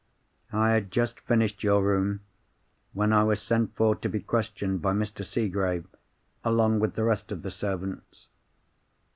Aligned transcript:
"I 0.51 0.71
had 0.71 0.89
just 0.89 1.19
finished 1.19 1.61
your 1.63 1.83
room 1.83 2.21
when 2.93 3.13
I 3.13 3.23
was 3.23 3.39
sent 3.39 3.75
for 3.75 3.95
to 3.97 4.09
be 4.09 4.19
questioned 4.19 4.81
by 4.81 4.93
Mr. 4.93 5.23
Seegrave, 5.23 5.85
along 6.43 6.79
with 6.79 6.95
the 6.95 7.03
rest 7.03 7.31
of 7.31 7.43
the 7.43 7.51
servants. 7.51 8.27